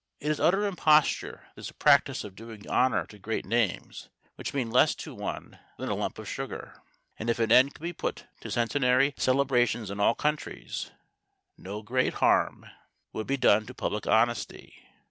[0.19, 4.95] It is utter imposture, this practice of doing honour to great names which mean less
[4.95, 6.81] to one than a lump of sugar;
[7.19, 10.89] and if an end could be put to centenary celebrations in all countries,
[11.55, 12.65] no great harm
[13.13, 14.73] would be done to public honesty.